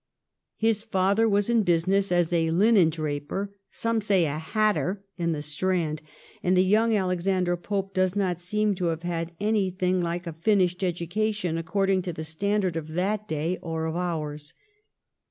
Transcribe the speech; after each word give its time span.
His 0.57 0.81
father 0.81 1.29
was 1.29 1.47
in 1.47 1.61
business 1.61 2.11
as 2.11 2.33
a 2.33 2.45
Unen 2.45 2.89
draper, 2.89 3.53
some 3.69 4.01
say 4.01 4.25
a 4.25 4.39
hatter, 4.39 5.03
in 5.15 5.31
the 5.31 5.43
Strand; 5.43 6.01
and 6.41 6.57
the 6.57 6.63
young 6.65 6.95
Alexander 6.97 7.55
Pope 7.55 7.93
does 7.93 8.15
not 8.15 8.39
seem 8.39 8.73
to 8.73 8.85
have 8.85 9.03
had 9.03 9.33
anything 9.39 10.01
like 10.01 10.25
a 10.25 10.33
finished 10.33 10.83
education 10.83 11.55
according 11.55 12.01
to 12.01 12.13
the 12.13 12.23
standard 12.23 12.75
of 12.75 12.87
that 12.93 13.27
day 13.27 13.59
or 13.61 13.85
of 13.85 13.95
ours. 13.95 14.55